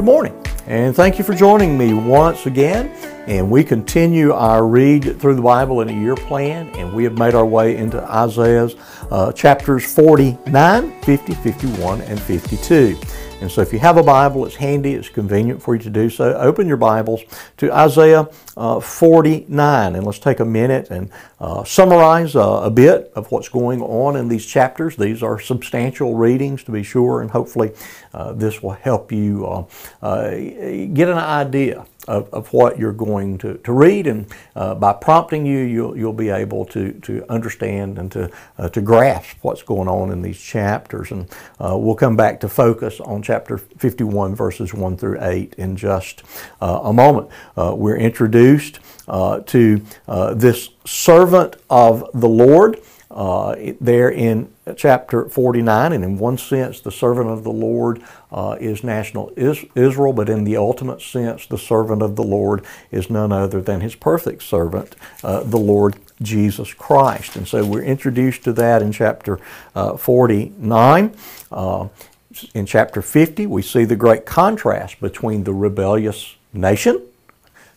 [0.00, 2.88] Good morning, and thank you for joining me once again.
[3.26, 7.18] And we continue our read through the Bible in a year plan, and we have
[7.18, 8.76] made our way into Isaiah's
[9.10, 12.98] uh, chapters 49, 50, 51, and 52.
[13.40, 16.10] And so if you have a Bible, it's handy, it's convenient for you to do
[16.10, 16.34] so.
[16.34, 17.22] Open your Bibles
[17.56, 21.10] to Isaiah uh, 49, and let's take a minute and
[21.40, 24.94] uh, summarize uh, a bit of what's going on in these chapters.
[24.94, 27.72] These are substantial readings, to be sure, and hopefully
[28.12, 29.64] uh, this will help you uh,
[30.02, 30.30] uh,
[30.92, 35.58] get an idea of, of what you're going to, to read, and by prompting you,
[35.60, 38.30] you'll, you'll be able to, to understand and to,
[38.72, 41.10] to grasp what's going on in these chapters.
[41.12, 46.24] And we'll come back to focus on chapter 51, verses 1 through 8 in just
[46.60, 47.28] uh, a moment.
[47.56, 49.80] Uh, we're introduced uh, to
[50.34, 55.92] this servant of the Lord uh, there in chapter 49.
[55.92, 60.28] And in one sense, the servant of the Lord uh, is national is Israel, but
[60.28, 64.42] in the ultimate sense, the servant of the Lord is none other than his perfect
[64.42, 64.94] servant,
[65.24, 67.34] uh, the Lord Jesus Christ.
[67.36, 69.40] And so we're introduced to that in chapter
[69.74, 71.16] uh, 49.
[72.54, 77.02] In chapter 50, we see the great contrast between the rebellious nation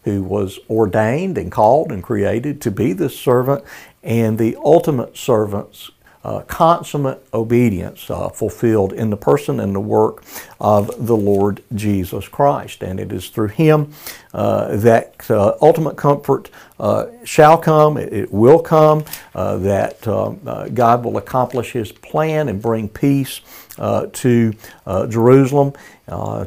[0.04, 3.64] who was ordained and called and created to be this servant
[4.04, 5.90] and the ultimate servant's
[6.24, 10.24] uh, consummate obedience uh, fulfilled in the person and the work
[10.60, 12.82] of the Lord Jesus Christ.
[12.82, 13.94] And it is through Him
[14.34, 19.04] uh, that uh, ultimate comfort uh, shall come, it, it will come,
[19.36, 20.02] uh, that
[20.74, 23.42] God will accomplish His plan and bring peace
[23.78, 24.54] to
[25.10, 25.74] Jerusalem.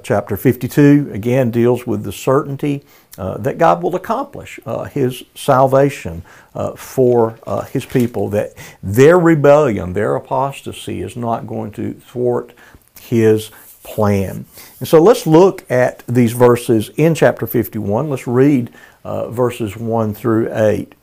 [0.03, 2.83] chapter 52 again deals with the certainty
[3.19, 6.23] uh, that God will accomplish uh, His salvation
[6.55, 12.53] uh, for uh, His people, that their rebellion, their apostasy is not going to thwart
[13.01, 13.51] His
[13.83, 14.45] plan.
[14.81, 18.11] And so let's look at these verses in chapter 51.
[18.11, 18.71] Let's read
[19.03, 20.95] uh, verses 1 through 8.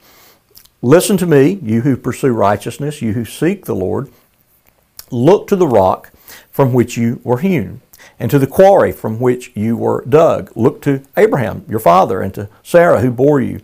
[0.83, 4.11] Listen to me, you who pursue righteousness, you who seek the Lord.
[5.09, 6.11] Look to the rock
[6.51, 7.81] from which you were hewn
[8.19, 10.51] and to the quarry from which you were dug.
[10.55, 13.59] Look to Abraham, your father, and to Sarah, who bore you.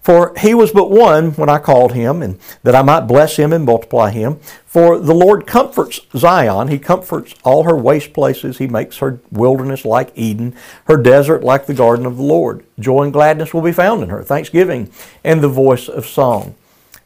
[0.00, 3.52] For he was but one when I called him, and that I might bless him
[3.52, 4.40] and multiply him.
[4.66, 6.68] For the Lord comforts Zion.
[6.68, 8.58] He comforts all her waste places.
[8.58, 10.56] He makes her wilderness like Eden,
[10.86, 12.64] her desert like the garden of the Lord.
[12.80, 14.90] Joy and gladness will be found in her, thanksgiving
[15.22, 16.56] and the voice of song.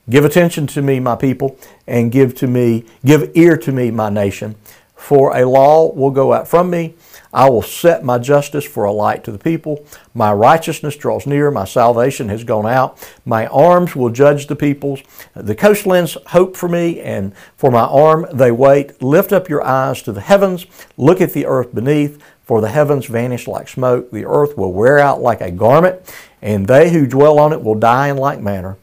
[0.09, 4.09] Give attention to me, my people, and give to me, give ear to me, my
[4.09, 4.55] nation.
[4.97, 6.95] For a law will go out from me.
[7.33, 9.85] I will set my justice for a light to the people.
[10.15, 11.51] My righteousness draws near.
[11.51, 12.99] My salvation has gone out.
[13.25, 15.03] My arms will judge the peoples.
[15.35, 19.01] The coastlands hope for me, and for my arm they wait.
[19.03, 20.67] Lift up your eyes to the heavens.
[20.97, 22.21] Look at the earth beneath.
[22.43, 24.11] For the heavens vanish like smoke.
[24.11, 26.01] The earth will wear out like a garment,
[26.41, 28.77] and they who dwell on it will die in like manner.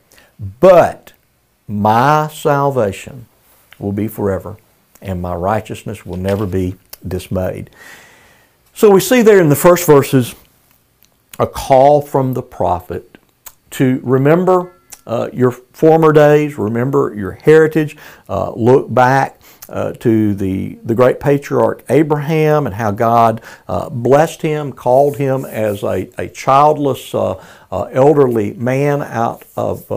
[0.60, 1.14] But
[1.68, 3.26] my salvation
[3.80, 4.58] will be forever
[5.04, 6.76] and my righteousness will never be
[7.08, 7.70] dismayed.
[8.74, 10.34] So we see there in the first verses
[11.38, 13.18] a call from the prophet
[13.72, 17.98] to remember uh, your former days, remember your heritage,
[18.30, 19.40] uh, look back
[19.70, 25.46] uh, to the, the great patriarch Abraham and how God uh, blessed him, called him
[25.46, 29.90] as a, a childless, uh, uh, elderly man out of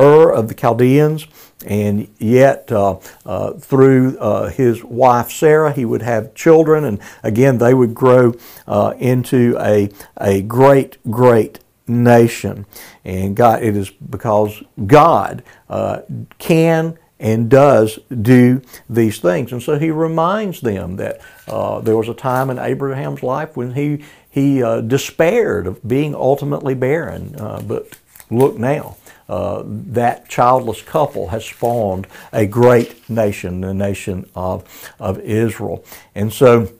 [0.00, 1.26] Ur of the Chaldeans
[1.64, 7.58] and yet uh, uh, through uh, his wife Sarah, he would have children, and again,
[7.58, 8.34] they would grow
[8.66, 12.66] uh, into a, a great, great nation.
[13.04, 16.02] And God, it is because God uh,
[16.38, 19.52] can and does do these things.
[19.52, 23.74] And so he reminds them that uh, there was a time in Abraham's life when
[23.74, 27.34] he, he despaired of being ultimately barren,
[27.66, 27.96] but
[28.30, 28.96] look now
[29.28, 34.64] uh, that childless couple has spawned a great nation, the nation of,
[34.98, 35.84] of Israel.
[36.14, 36.70] And so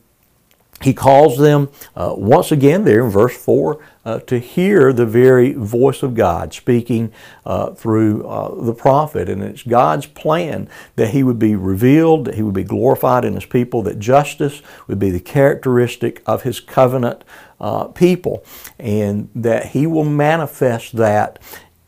[0.85, 5.55] he calls them uh, once again there in verse 4 uh, to hear the very
[5.55, 7.11] voice of God speaking
[7.47, 9.31] uh, through uh, the prophet.
[9.31, 13.33] And it's God's plan that he would be revealed, that he would be glorified in
[13.33, 17.25] his people, that justice would be the characteristic of his covenant
[17.61, 18.45] uh, people,
[18.79, 21.39] and that he will manifest that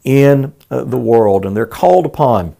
[0.05, 1.45] in uh, the world.
[1.45, 2.57] And they're called upon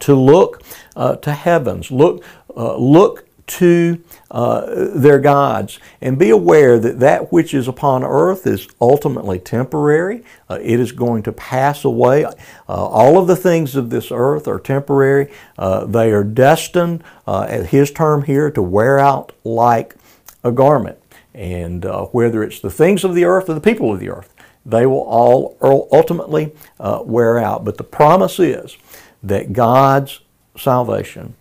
[0.00, 0.62] to look
[0.94, 2.24] to heavens, look,
[2.54, 8.68] look to uh, their gods, and be aware that that which is upon earth is
[8.80, 10.24] ultimately temporary.
[10.50, 12.26] Uh, it is going to pass away.
[12.68, 15.30] all of the things of this earth are temporary.
[15.86, 19.94] they are destined, at his term here, to wear out like
[20.42, 20.98] a garment.
[21.34, 24.32] And uh, whether it's the things of the earth or the people of the earth,
[24.64, 27.64] they will all ultimately uh, wear out.
[27.64, 28.76] But the promise is
[29.22, 30.20] that God's
[30.56, 31.34] salvation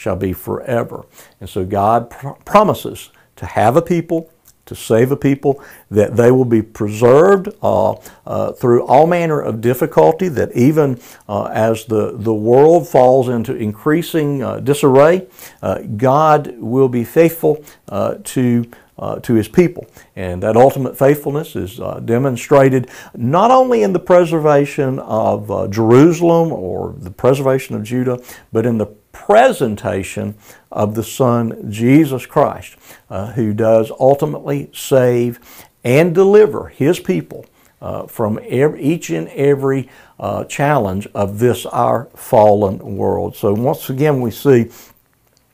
[0.00, 1.04] shall be forever.
[1.40, 4.30] And so God pr- promises to have a people
[4.70, 5.60] to save a people,
[5.90, 10.96] that they will be preserved uh, uh, through all manner of difficulty, that even
[11.28, 15.26] uh, as the, the world falls into increasing uh, disarray,
[15.60, 18.64] uh, God will be faithful uh, to
[19.00, 19.86] uh, to his people.
[20.14, 26.52] And that ultimate faithfulness is uh, demonstrated not only in the preservation of uh, Jerusalem
[26.52, 28.22] or the preservation of Judah,
[28.52, 30.34] but in the presentation
[30.70, 32.76] of the Son Jesus Christ,
[33.08, 35.40] uh, who does ultimately save
[35.84, 37.46] and deliver his people
[37.80, 43.36] uh, from every, each and every uh, challenge of this our fallen world.
[43.36, 44.70] So once again, we see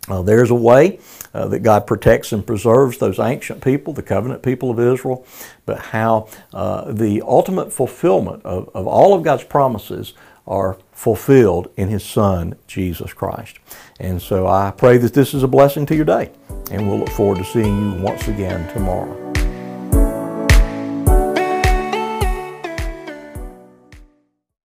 [0.09, 0.99] uh, there's a way
[1.35, 5.27] uh, that God protects and preserves those ancient people, the covenant people of Israel,
[5.65, 10.15] but how uh, the ultimate fulfillment of, of all of God's promises
[10.47, 13.59] are fulfilled in His Son, Jesus Christ.
[13.99, 16.31] And so I pray that this is a blessing to your day,
[16.71, 19.26] and we'll look forward to seeing you once again tomorrow.